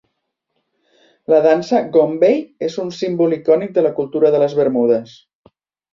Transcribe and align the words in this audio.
La 1.33 1.41
dansa 1.47 1.83
"gombey" 1.97 2.41
és 2.69 2.77
un 2.85 2.91
símbol 3.01 3.37
icònic 3.41 3.75
de 3.79 3.87
la 3.89 3.95
cultura 4.01 4.33
de 4.37 4.45
les 4.45 4.57
Bermudes. 4.61 5.15